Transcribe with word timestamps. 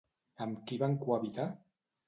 Amb 0.45 0.63
qui 0.71 0.79
van 0.85 0.97
cohabitar? 1.05 1.49